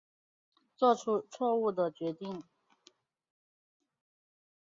[0.75, 2.43] 做出错误的决定